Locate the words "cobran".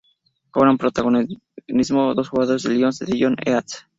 0.49-0.79